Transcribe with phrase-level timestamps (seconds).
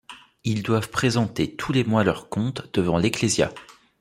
[0.43, 3.51] Ils doivent présenter tous les mois leurs comptes devant l'Ecclésia.